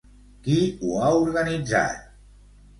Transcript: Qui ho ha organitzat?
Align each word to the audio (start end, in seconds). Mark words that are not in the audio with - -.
Qui 0.47 0.55
ho 0.79 0.97
ha 1.03 1.13
organitzat? 1.27 2.11